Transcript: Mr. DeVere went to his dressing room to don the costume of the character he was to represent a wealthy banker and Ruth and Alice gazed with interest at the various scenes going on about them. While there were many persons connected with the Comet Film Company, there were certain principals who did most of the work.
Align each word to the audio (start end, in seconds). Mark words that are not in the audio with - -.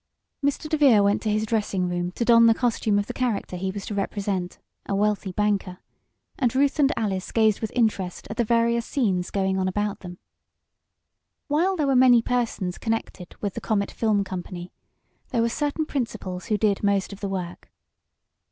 Mr. 0.43 0.67
DeVere 0.67 1.01
went 1.03 1.21
to 1.21 1.29
his 1.29 1.45
dressing 1.45 1.87
room 1.87 2.11
to 2.13 2.25
don 2.25 2.47
the 2.47 2.55
costume 2.55 2.97
of 2.97 3.05
the 3.05 3.13
character 3.13 3.55
he 3.55 3.69
was 3.69 3.85
to 3.85 3.93
represent 3.93 4.57
a 4.87 4.95
wealthy 4.95 5.31
banker 5.31 5.77
and 6.39 6.55
Ruth 6.55 6.79
and 6.79 6.91
Alice 6.97 7.31
gazed 7.31 7.61
with 7.61 7.71
interest 7.75 8.25
at 8.31 8.37
the 8.37 8.43
various 8.43 8.83
scenes 8.83 9.29
going 9.29 9.59
on 9.59 9.67
about 9.67 9.99
them. 9.99 10.17
While 11.49 11.75
there 11.75 11.85
were 11.85 11.95
many 11.95 12.23
persons 12.23 12.79
connected 12.79 13.35
with 13.41 13.53
the 13.53 13.61
Comet 13.61 13.91
Film 13.91 14.23
Company, 14.23 14.71
there 15.29 15.43
were 15.43 15.49
certain 15.49 15.85
principals 15.85 16.47
who 16.47 16.57
did 16.57 16.81
most 16.81 17.13
of 17.13 17.19
the 17.19 17.29
work. 17.29 17.71